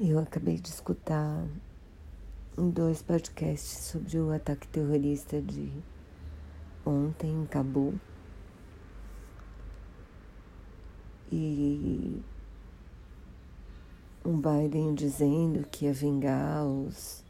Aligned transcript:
Eu 0.00 0.20
acabei 0.20 0.60
de 0.60 0.68
escutar 0.68 1.44
dois 2.56 3.02
podcasts 3.02 3.86
sobre 3.86 4.16
o 4.20 4.30
ataque 4.32 4.68
terrorista 4.68 5.42
de 5.42 5.72
ontem 6.86 7.32
em 7.32 7.44
Cabul. 7.44 7.98
E 11.32 12.22
um 14.24 14.40
Biden 14.40 14.94
dizendo 14.94 15.66
que 15.66 15.86
ia 15.86 15.92
vingar 15.92 16.64
os, 16.64 17.24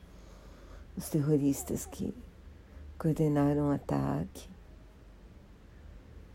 os 0.94 1.08
terroristas 1.08 1.86
que 1.86 2.14
coordenaram 2.98 3.70
o 3.70 3.72
ataque. 3.72 4.46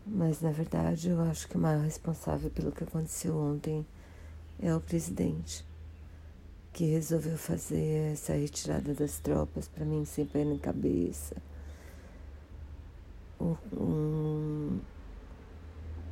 Mas 0.04 0.40
na 0.40 0.50
verdade 0.50 1.10
eu 1.10 1.20
acho 1.20 1.46
que 1.46 1.56
o 1.56 1.60
maior 1.60 1.84
responsável 1.84 2.50
pelo 2.50 2.72
que 2.72 2.82
aconteceu 2.82 3.36
ontem 3.36 3.86
é 4.58 4.74
o 4.74 4.80
presidente 4.80 5.64
que 6.74 6.86
resolveu 6.86 7.38
fazer 7.38 8.12
essa 8.12 8.32
retirada 8.32 8.92
das 8.94 9.20
tropas 9.20 9.68
para 9.68 9.84
mim 9.84 10.04
sem 10.04 10.26
pé 10.26 10.44
na 10.44 10.58
cabeça. 10.58 11.36
Um, 13.40 14.80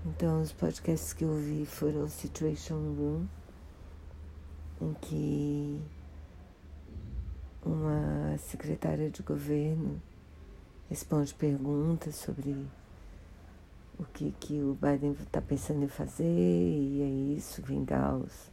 então 0.06 0.40
os 0.40 0.52
podcasts 0.52 1.12
que 1.12 1.24
eu 1.24 1.34
vi 1.34 1.66
foram 1.66 2.08
Situation 2.08 2.76
Room, 2.76 3.26
em 4.80 4.94
que 5.00 5.82
uma 7.66 8.38
secretária 8.38 9.10
de 9.10 9.20
governo 9.20 10.00
responde 10.88 11.34
perguntas 11.34 12.14
sobre 12.14 12.56
o 13.98 14.04
que, 14.04 14.30
que 14.38 14.60
o 14.60 14.78
Biden 14.80 15.10
está 15.20 15.40
pensando 15.40 15.82
em 15.82 15.88
fazer, 15.88 16.24
e 16.24 17.02
é 17.02 17.36
isso, 17.36 17.60
vingar 17.62 18.14
os 18.16 18.52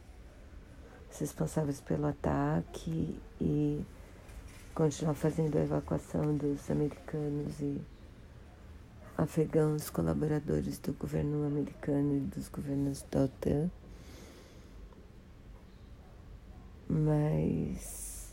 responsáveis 1.20 1.80
pelo 1.80 2.06
ataque 2.06 3.18
e 3.40 3.84
continuar 4.74 5.14
fazendo 5.14 5.56
a 5.56 5.62
evacuação 5.62 6.36
dos 6.36 6.70
americanos 6.70 7.60
e 7.60 7.80
afegãos 9.16 9.90
colaboradores 9.90 10.78
do 10.78 10.92
governo 10.94 11.46
americano 11.46 12.16
e 12.16 12.20
dos 12.20 12.48
governos 12.48 13.04
da 13.10 13.24
OTAN. 13.24 13.70
Mas. 16.88 18.32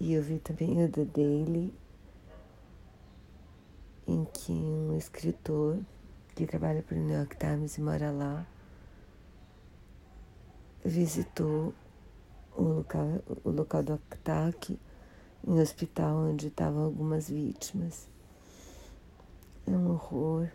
E 0.00 0.14
eu 0.14 0.22
vi 0.22 0.38
também 0.38 0.84
o 0.84 0.88
The 0.88 1.04
Daily, 1.04 1.72
em 4.06 4.24
que 4.24 4.52
um 4.52 4.96
escritor 4.96 5.78
que 6.34 6.46
trabalha 6.46 6.82
para 6.82 6.96
o 6.96 7.00
New 7.00 7.16
York 7.16 7.36
Times 7.36 7.76
e 7.76 7.80
mora 7.80 8.10
lá 8.10 8.46
visitou 10.84 11.74
o 12.56 12.62
local, 12.62 13.22
o 13.44 13.50
local 13.50 13.82
do 13.82 13.92
ataque 13.94 14.78
um 15.46 15.60
hospital 15.60 16.16
onde 16.16 16.48
estavam 16.48 16.84
algumas 16.84 17.28
vítimas. 17.28 18.08
É 19.66 19.70
um 19.70 19.90
horror. 19.90 20.48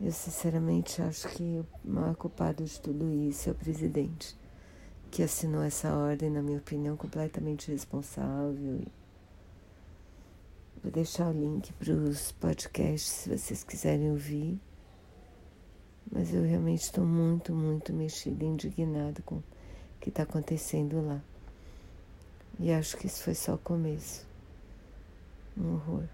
Eu 0.00 0.10
sinceramente 0.10 1.00
acho 1.00 1.28
que 1.28 1.64
o 1.84 1.88
maior 1.88 2.16
culpado 2.16 2.64
de 2.64 2.80
tudo 2.80 3.12
isso 3.12 3.48
é 3.48 3.52
o 3.52 3.54
presidente, 3.54 4.36
que 5.10 5.22
assinou 5.22 5.62
essa 5.62 5.94
ordem, 5.94 6.30
na 6.30 6.42
minha 6.42 6.58
opinião, 6.58 6.96
completamente 6.96 7.70
responsável. 7.70 8.80
Vou 10.82 10.90
deixar 10.92 11.28
o 11.28 11.32
link 11.32 11.72
para 11.74 11.92
os 11.92 12.32
podcasts 12.32 13.10
se 13.10 13.28
vocês 13.30 13.62
quiserem 13.62 14.10
ouvir. 14.10 14.60
Mas 16.14 16.32
eu 16.32 16.44
realmente 16.44 16.82
estou 16.82 17.04
muito, 17.04 17.52
muito 17.52 17.92
mexida, 17.92 18.44
indignada 18.44 19.20
com 19.22 19.34
o 19.34 19.44
que 20.00 20.10
está 20.10 20.22
acontecendo 20.22 21.04
lá. 21.04 21.20
E 22.60 22.72
acho 22.72 22.96
que 22.96 23.08
isso 23.08 23.24
foi 23.24 23.34
só 23.34 23.54
o 23.54 23.58
começo. 23.58 24.24
Um 25.58 25.74
horror. 25.74 26.04